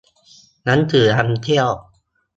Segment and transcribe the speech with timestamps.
[0.65, 1.67] หนังสือนำเที่ยว